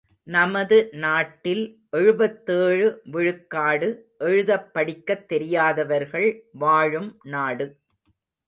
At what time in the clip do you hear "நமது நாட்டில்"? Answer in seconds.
0.27-1.61